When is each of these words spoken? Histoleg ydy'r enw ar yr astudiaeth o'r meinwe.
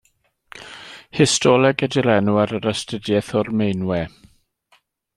Histoleg 1.17 1.83
ydy'r 1.89 2.11
enw 2.15 2.39
ar 2.45 2.57
yr 2.61 2.67
astudiaeth 2.75 3.33
o'r 3.43 3.55
meinwe. 3.63 4.05